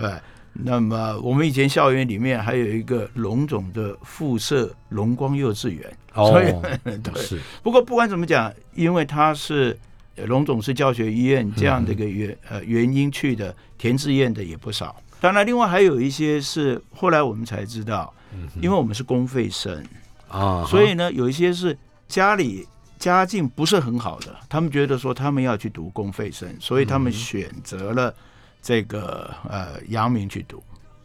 [0.00, 0.08] 对，
[0.52, 5.82] 那么我们以前校园里面还有一个龙总的附设龙光幼稚园，
[6.14, 6.62] 所以哦，
[7.02, 7.20] 对。
[7.20, 9.76] 是，不过不管怎么讲，因为他是呃
[10.24, 14.96] 龙总是教学医院这样的一个原、呃原因去的，填志愿的也不少。
[15.20, 18.12] 当然，另外还有一些是后来我们才知道，
[18.60, 19.84] 因为我们是公费生，
[20.28, 21.76] 啊，所以呢，有一些是
[22.06, 22.66] 家里
[22.98, 28.14] 家境不是很好的，他们觉得说他们要去读公费生，所以他们选择了
[28.62, 30.62] 这个呃阳明去读。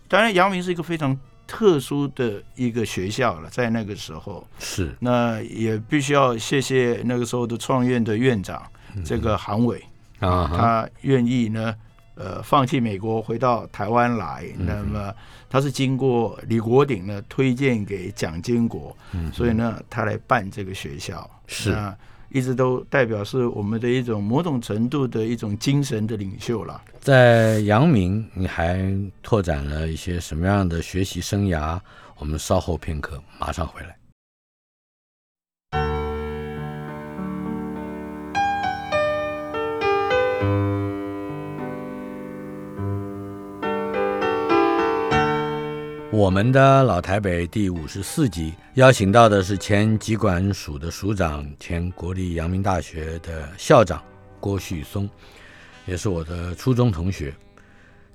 [0.07, 8.61] 当然，阳明是一个非常特殊的一个学校了，在那个时候，是，那也必须要谢谢那个时候的创院的院长
[9.03, 9.81] 这个韩伟，
[10.19, 11.75] 啊，他愿意呢。
[12.15, 15.11] 呃，放弃美国回到台湾来，嗯那么
[15.49, 18.95] 他是经过李国鼎呢推荐给蒋经国，
[19.33, 21.97] 所以呢，他来办这个学校，嗯是啊
[22.29, 26.79] 一直都代表是我们的一种某种程度的一种精神的领袖了。
[26.99, 28.85] 在阳明，你还
[29.23, 31.79] 拓展了一些什么样的学习生涯？
[32.17, 33.95] 我们稍后片刻，马上回来。
[46.13, 54.01] 我们的老台北第五十四集邀请到的是前疾管署的署长、前国立阳明大学的校长
[54.39, 55.09] 郭旭松，
[55.85, 57.33] 也是我的初中同学。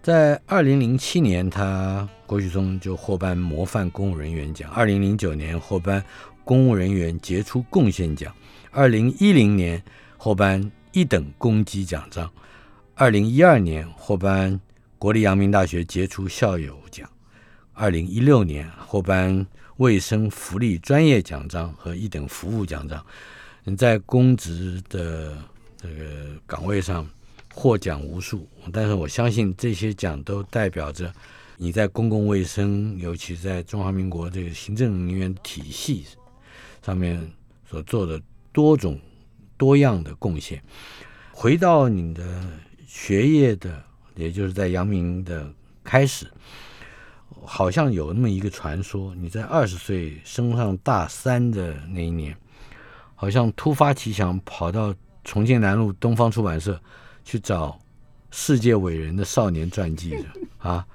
[0.02, 6.02] 在二零零七年，他郭旭松就获颁模范公务人员奖；二零零九年获颁
[6.44, 8.32] 公务人员杰出贡献奖；
[8.70, 9.82] 二零一零年
[10.16, 12.26] 获颁一等功绩奖章；
[12.94, 14.58] 二零一二年获颁
[14.98, 17.06] 国立阳明大学杰出校友奖；
[17.74, 23.04] 二零一六年获颁卫生福利专业奖章和一等服务奖章。
[23.64, 25.36] 你在公职的
[25.76, 27.06] 这个岗位上
[27.52, 31.12] 获奖无数，但是我相信这些奖都代表着
[31.58, 36.06] 你在公共卫生，尤其在中华民国这个行政人员体系
[36.82, 37.30] 上面
[37.68, 38.18] 所做的
[38.50, 38.98] 多种
[39.56, 40.62] 多样的贡献。
[41.32, 42.42] 回到你的
[42.86, 43.82] 学业的，
[44.14, 45.52] 也就是在阳明的
[45.84, 46.26] 开始，
[47.44, 52.36] 好像有那么一个传说，你在二十岁升上大三的那一年，
[53.14, 56.80] 好像突发奇想跑到重庆南路东方出版社
[57.24, 57.78] 去找
[58.30, 60.24] 世界伟人的少年传记的
[60.58, 60.86] 啊！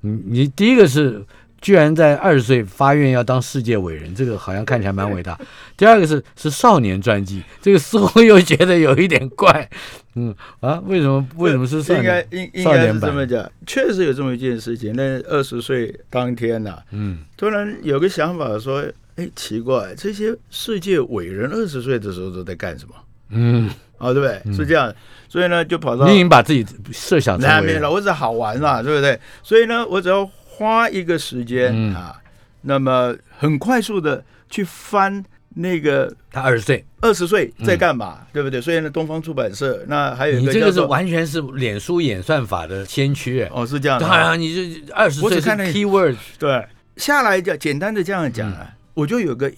[0.00, 1.24] 你你第一个是
[1.60, 5.38] 居然在二十岁发愿要当世界伟人，这个好像看起来蛮伟大。
[5.76, 9.68] 第二个是是少年传记，这个似乎又觉得有一点怪。
[10.14, 12.50] 嗯啊，为什么为什么是少应该年？
[12.54, 14.92] 应应该是这么讲，确实有这么一件事情。
[14.96, 22.94] 那二十岁当天呐、嗯突然有个想法说，哎，奇怪，这些世界伟人二十岁的时候都在干什么？
[23.30, 24.52] 嗯，啊，对不对？
[24.52, 24.92] 是这样，
[25.28, 29.20] 所以呢，就跑到你已经把自己设想成没了，我只好玩嘛，对不对？
[29.44, 31.94] 所以呢，我只要花一个时间、嗯。
[31.94, 32.20] 啊，
[32.62, 38.60] 那么很快速的去翻那个他二十岁，二十岁在干嘛，对不对？
[38.60, 43.42] 所以呢，东方出版社那还有一你这个是个叫做完全是脸书演算法的先驱。
[43.42, 44.06] 哎哦，是这样的。
[44.06, 46.66] 当然，你这二十岁看那 keyword，对，
[46.96, 49.50] 下来就简单的这样讲啊，我就有个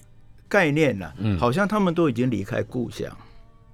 [0.47, 1.37] 概念了、嗯。
[1.39, 3.09] 好像他们都已经离开故乡。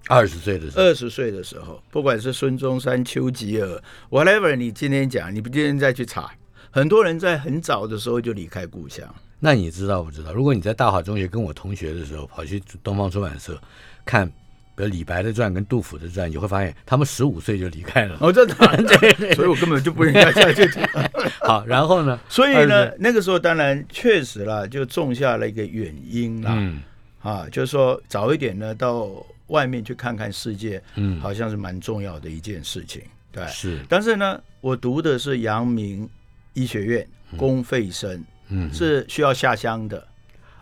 [0.09, 6.32] 二十岁的时候，二十岁的时候，不管是孙中山、丘吉尔，whatever，你今天讲，你不今天再去查，
[6.72, 9.07] 很多人在很早的时候就离开故乡。
[9.39, 10.34] 那你知道不知道？
[10.34, 13.59] 如果你在大华中学跟我同学的时候，跑去东方出版社
[14.03, 14.28] 看，
[14.76, 18.18] 比如李白的传跟杜甫的传，你会发现他们十五岁就离开了。
[18.20, 18.55] 哦，真的，
[18.99, 20.82] 对对，所以我根本就不应该再去查。
[21.45, 22.20] 好，然后呢？
[22.28, 26.82] 所以呢， 那个时候当然确实啦，就种下了一个原因啦，嗯
[27.22, 29.07] 啊，就是说早一点呢到
[29.47, 33.03] 外面去看看世界，嗯，好像是蛮重要的一件事情。
[33.32, 36.09] 对，是，但是呢，我读的是阳明
[36.58, 40.03] 医学院公费生，嗯，是需要下乡的，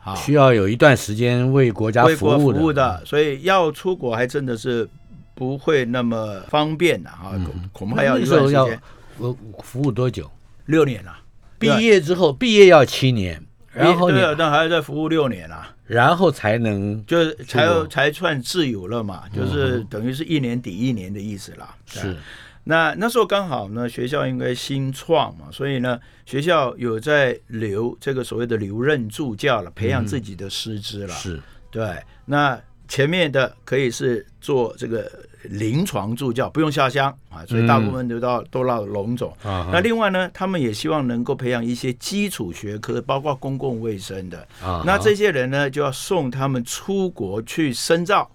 [0.04, 4.88] 啊，需要有一段时间为国家服为国服务的，所以要出国还真的是
[5.34, 8.82] 不会那么方便的啊，恐恐怕要一段时间，
[9.18, 10.30] 我服务多久？
[10.66, 11.16] 六年了。
[11.58, 13.41] 毕业之后，毕业要七年，
[13.72, 21.74] 然后你对啊，那还要再服务六年啊，然后才能就是才才算自由了嘛，就是等于是一年抵一年的意思啦。
[21.89, 22.18] 对是
[22.68, 31.13] 那那时候刚好呢，学校应该新创嘛，所以呢，学校有在留这个所谓的留任助教了，培养自己的师资了。
[31.13, 31.39] 是
[31.70, 31.95] 对，
[32.26, 35.11] 那前面的可以是做这个
[35.43, 39.32] 临床助教，不用下乡啊，所以大部分都到、都到龙总。
[39.43, 44.47] 啊那另外呢，他们也希望能够培养一些基础学科，包括公共卫生的。
[44.63, 48.28] 啊，那这些人呢，就要送他们出国去深造。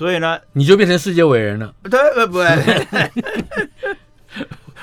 [0.00, 1.74] 所以呢，你就变成世界伟人了。
[1.82, 2.38] 对不不，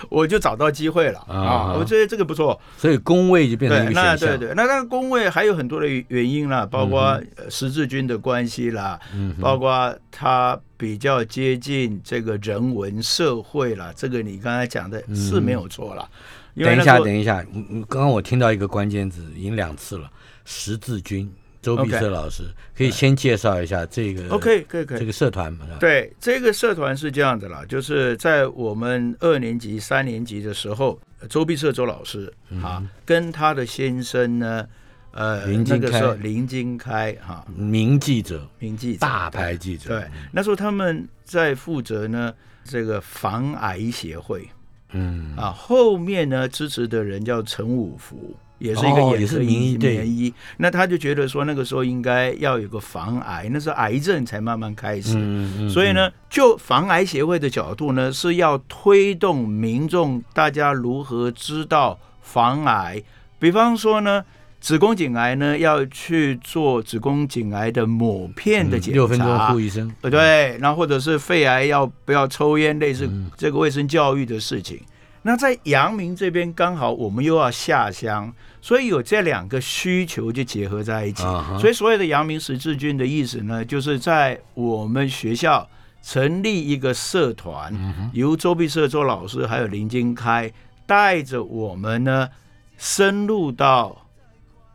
[0.15, 1.73] 我就找到机会了啊啊！
[1.75, 2.61] 我觉得这个不错。
[2.77, 4.29] 所以工位就变成一对，个选项。
[4.29, 16.07] 那对对，那那个工位还有很多的原因啦，包括呃十字军的关系啦，嗯包括他比较接近这个人文社会啦，这个你刚才讲的是没有错啦。
[16.53, 17.43] 等一下，等一下，
[17.89, 20.07] 刚刚我听到一个关键字，已经两次了，
[20.45, 21.27] 十字军。
[21.67, 22.43] 周碧社老师
[22.77, 24.99] 可以先介绍一下这个 OK 可以可以。
[24.99, 25.65] 这个社团嘛？
[25.81, 30.97] 对，这个社团是这样的啦，就是在我们二年级、三年级的时候，
[31.27, 34.65] 周碧社周老师啊，跟他的先生呢，
[35.11, 36.21] 呃，林金那个时候开。
[36.21, 39.89] 林金开哈，名记者，名记者大牌记者。
[39.89, 44.47] 对，那时候他们在负责呢这个防癌协会
[44.91, 48.35] 嗯，啊，后面呢支持的人叫陈武福。
[48.59, 62.99] 也是一个哦也是眼科医名医名医，那他就觉得说那个时候应该要有个防癌，那时候癌症才慢慢开始，嗯嗯，所以呢，就防癌协会的角度呢，是要推动民众大家如何知道防癌。
[63.37, 64.25] 比方说呢，
[64.59, 73.29] 子宫颈癌呢要去做子宫颈癌的抹片的检查，嗯六分钟护医生，呃对，然后或者是肺癌要不要抽烟，类似嗯。
[73.37, 74.81] 这个卫生教育的事情。
[75.21, 81.23] 那在阳明这边刚好我们又要下乡，所以有这两个需求就结合在一起。
[81.59, 85.67] 所以所谓的阳明十字军的意思呢，就是在我们学校
[86.01, 90.49] 成立一个社团，嗯由周碧社周老师还有林金开
[90.85, 92.29] 带着我们呢，
[92.77, 94.06] 深入到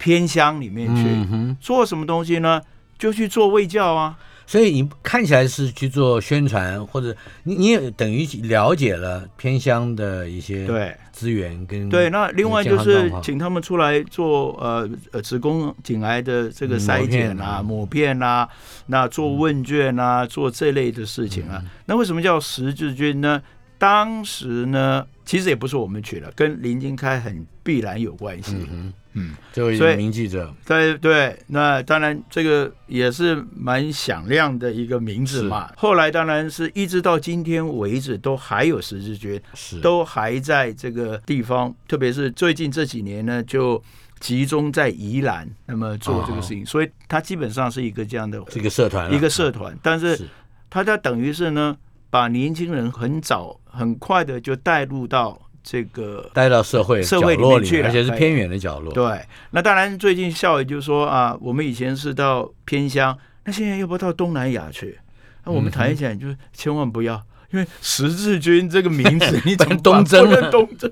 [0.02, 2.60] 偏乡里面去，嗯，做什么东西呢？
[2.98, 4.18] 就去做卫教啊。
[4.44, 18.46] 所以你看起来是去做宣传，或者你你也等于了解了偏乡的一些对资源跟对，那另外就是请他们出来做呃呃子宫颈癌的这个筛检啊、抹片啊，
[18.86, 21.64] 那做问卷啊，做这类的事情嗯啊。
[21.86, 23.40] 那为什么叫十字军呢？
[23.78, 28.56] 当时呢，其实也不是我们取的，跟林金开很必然有关系。
[28.70, 35.70] 嗯嗯，这位名记者，对对，那当然这个也是蛮响亮的一个名字嘛。
[35.76, 39.80] 后来当然是一直到今天为止，都还有十字军，是。
[39.80, 43.82] 都还在这个地方，特别是最近这几年呢，就
[44.18, 50.28] 集中在宜兰，那么做这个事情，所以它基本上是一个这样的这个社团了一个社团，但是是。
[50.70, 51.76] 它它等于是呢，
[52.08, 58.92] 把年轻人很早很快的就带入到这个带到社会社会角落里，面去了而且是偏远的角落。
[58.92, 64.98] 对，那当然最近校友就说啊，我们以前是到偏乡，那现在要不要到东南亚去？
[65.44, 67.20] 那我们谈一下就是千万不要，
[67.52, 70.90] 因为十字军这个名字 你怎么东征东征？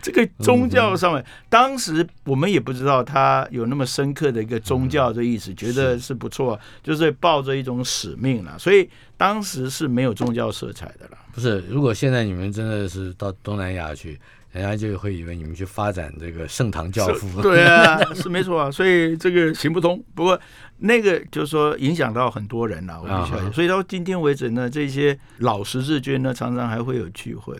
[0.00, 11.18] 这个宗教上面，当时我们也不知道他有那么深刻的一个宗教的意思，觉得是不错，就是抱着一种使命了，所以当时是没有宗教色彩的啦。
[11.32, 14.18] 不是，如果现在你们真的是到东南亚去，
[14.52, 17.28] 人家就会以为你们去发展这个盛唐教父。
[17.36, 20.02] 是对啊，是没错啊， 所以这个行不通。
[20.14, 20.38] 不过
[20.78, 23.52] 那个就是说影响到很多人了，我必须要啊哈讲。
[23.52, 27.56] 所以到今天为止呢，这些老十字军呢，常常还会有聚会。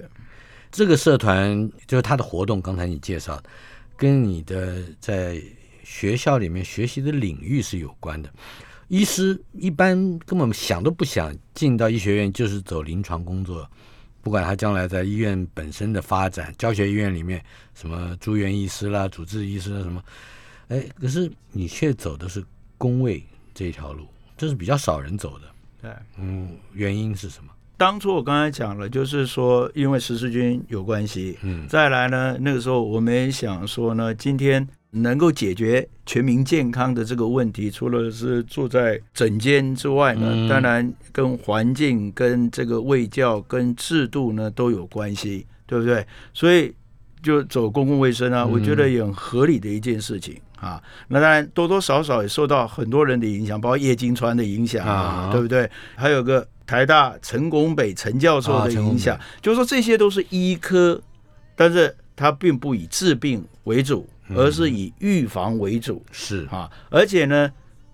[0.70, 3.42] 这个社团就是他的活动，刚才你介绍，
[3.96, 5.40] 跟你的在
[5.84, 8.30] 学校里面学习的领域是有关的。
[8.88, 13.66] 医师一般根本想都不想进到医学院，就是走临床工作，
[14.22, 17.44] 不管他将来在医院本身的发展，教学医院里面
[17.74, 20.02] 什么住院医师啦、主治医师啦什么，
[20.68, 22.42] 哎，可是你却走的是
[22.78, 24.06] 工位这条路，
[24.36, 25.44] 这是比较少人走的。
[25.82, 27.50] 对，嗯，原因是什么？
[27.76, 34.64] 当初我刚才讲了，就是说因为十字军有关系，嗯再来呢，那个时候我们也想说呢，今天
[34.94, 46.06] 能够解决全民健康的这个问题，除了是住在诊间之外呢，嗯当然跟环境、跟这个卫教、跟制度呢都有关系，对不对？
[46.34, 46.74] 所以
[47.22, 50.38] 就走公共卫生啊，我觉得也很合理的一件事情。
[50.60, 55.68] 啊，那当然多多少少也受到很多人的影响，包括叶金川的影响啊啊，对不对？
[55.96, 61.00] 还有个台大陈拱北陈教授的影响，北就是说这些都是医科，
[61.56, 66.70] 但是它并不以治病为主，而是以预防为主是啊。
[66.90, 67.50] 而且呢，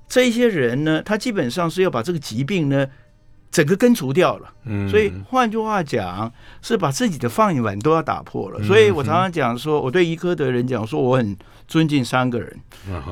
[0.08, 2.86] 这些人呢，他基本上是要把这个疾病呢
[3.50, 4.52] 整个根除掉了。
[4.64, 8.62] 嗯所以换句话讲，是把自己的放映碗都要打破了。
[8.62, 11.36] 所以我常常讲说，我对医科的人讲说，我很
[11.66, 12.60] 尊敬三个人，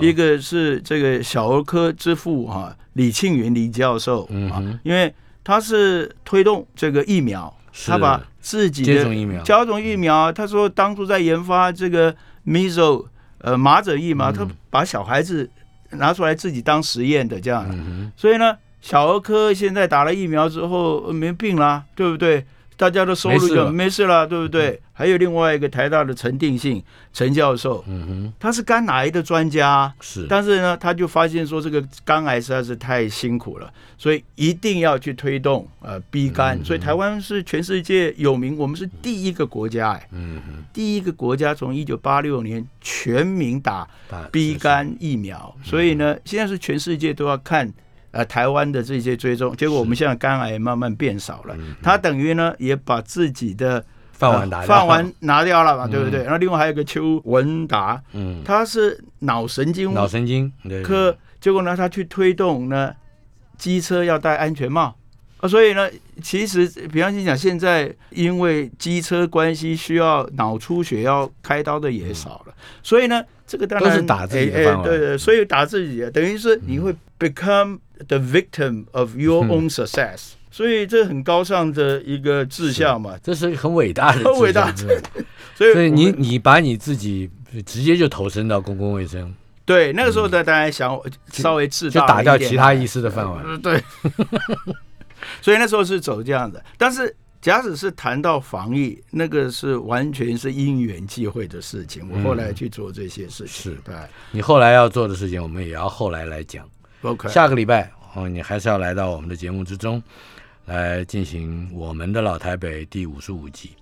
[0.00, 5.12] 一个是这个小儿科之父哈、李庆云李教授啊嗯，因为
[5.44, 7.54] 他是推动这个疫苗，
[7.86, 12.14] 他把自己的接种疫苗接种疫苗，他说当初在研发这个
[12.46, 13.06] measles
[13.46, 14.16] 呃麻疹疫嗯。
[14.18, 15.48] 苗，他把小孩子
[15.90, 22.44] 拿出来自己当实验的这样，嗯所以呢，小儿科现在打了疫苗之后呃没病啦，对不对？
[22.76, 24.26] 大家的收入就没事了。
[24.26, 24.80] 对不对？
[24.92, 36.64] 还有另外一个台大的陈定信陈教授，嗯哼，他是肝癌的专家，是，但是呢，他就发现说这个肝癌实在是太辛苦了，所以一定要去推动呃 B 肝。
[36.64, 47.72] 所以台湾是全世界有名，我们是第一个国家哎，嗯哼，第一个国家从一九八六年全民打大 B 肝疫苗，所以呢，现在是全世界都要看。
[48.16, 56.22] 呃，台湾的这些追踪，结果我们现在肝癌慢慢变少了，他等于呢也把自己的饭碗拿掉呃饭碗拿掉了嘛，对不对？
[56.22, 59.92] 然后另外还有一个邱文达，嗯，他是脑神经。
[59.92, 60.50] 脑神经
[60.82, 62.94] 科，结果呢，他去推动呢，
[63.58, 64.96] 机车要戴安全帽。
[65.38, 65.86] 啊，所以呢，
[66.22, 77.78] 其实比方讲，现在因为机车关系需要脑出血要开刀的也少了，所以呢，这个当然都是打自己的哎哎对对，所以打自己的，等于是你会 become
[78.08, 79.48] the victim of your 嗯。
[79.48, 84.70] own success，、所以这很高尚的一个志向嘛，这是很伟大的，很 伟大。
[84.72, 85.00] 的
[85.54, 87.30] 所以所以你你把你自己
[87.64, 89.32] 直接就投身到公共卫生，
[89.64, 91.00] 对那个时候的大家想
[91.32, 93.42] 稍微自大就打掉其他医师的饭碗。
[93.46, 93.82] 嗯，对。
[95.40, 97.14] 所以那时候是走这样的，但是
[97.46, 102.04] 假使是谈到防疫，那个是完全是因缘际会的事情。
[102.10, 103.94] 我后来去做这些事情，是对
[104.32, 106.68] 你后来要做的事情，我们也要后来来讲。
[107.02, 110.02] ，OK，下个礼拜哦，你还是要来到我们的节目之中，
[110.64, 113.76] 来进行我们的老台北第五十五集。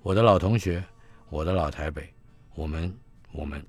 [0.00, 0.82] 我的老同学，
[1.28, 2.08] 我的老台北，
[2.54, 2.90] 我们
[3.32, 3.62] 我们。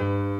[0.00, 0.39] 雨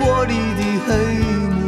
[0.00, 0.88] 玻璃的黑
[1.50, 1.60] 幕，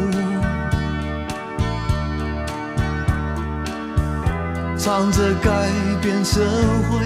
[4.77, 5.69] 藏着改
[6.01, 6.41] 变社
[6.89, 7.05] 会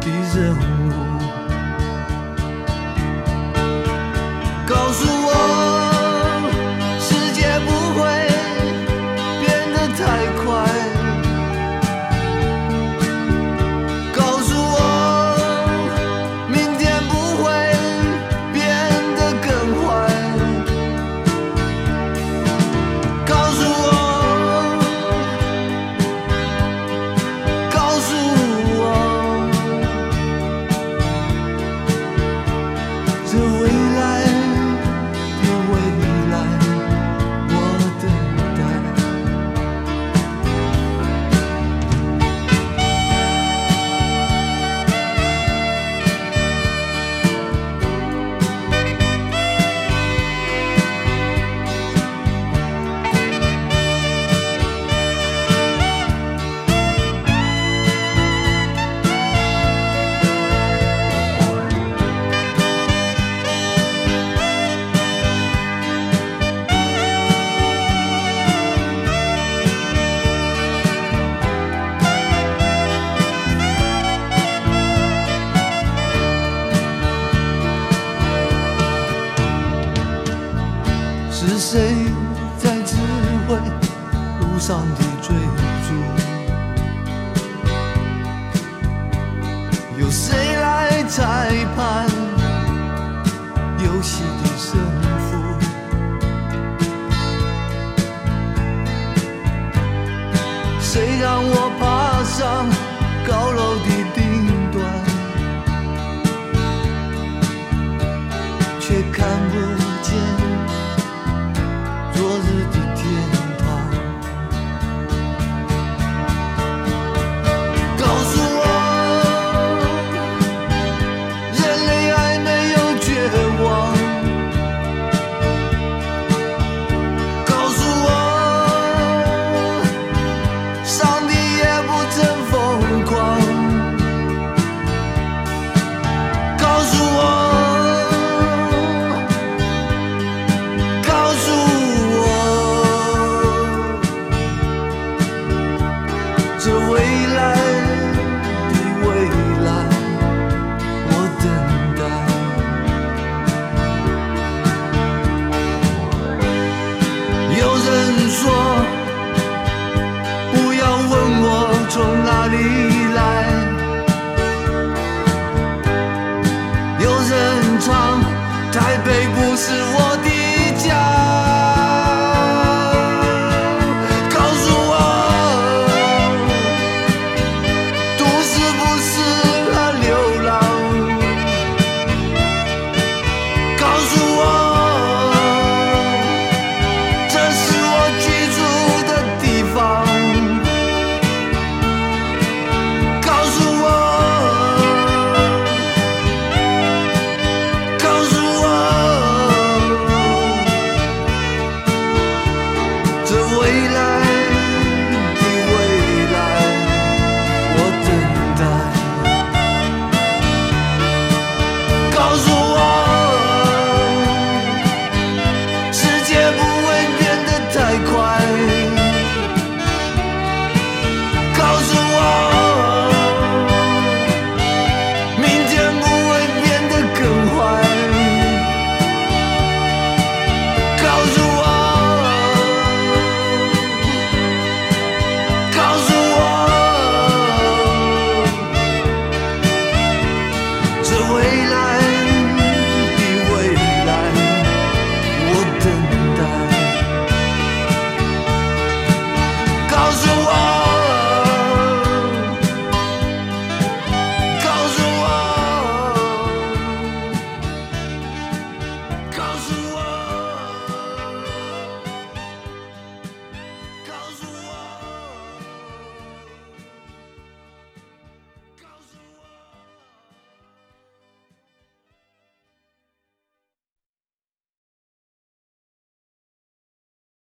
[0.00, 0.60] 的任务。
[4.66, 5.15] 告诉